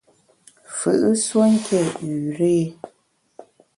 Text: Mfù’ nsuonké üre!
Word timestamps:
Mfù’ 0.69 0.91
nsuonké 1.11 1.79
üre! 2.11 2.55